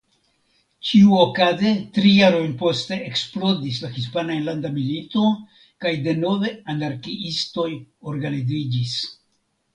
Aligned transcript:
Ĉiuokaze 0.91 1.73
tri 1.97 2.13
jarojn 2.13 2.55
poste 2.61 2.97
eksplodis 3.09 3.83
la 3.83 3.91
Hispana 3.99 4.35
Enlanda 4.39 4.73
Milito 4.79 5.27
kaj 5.87 5.93
denove 6.09 6.53
anarkiistoj 6.75 7.69
organiziĝis. 8.15 8.99